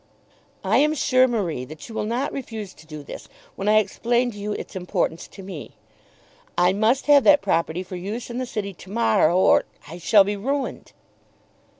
[0.63, 4.31] "I am sure, Marie, that you will not refuse to do this when I explain
[4.31, 5.73] to you its importance to me.
[6.57, 10.23] I must have that property for use in the city to morrow, or I shall
[10.23, 10.93] be ruined."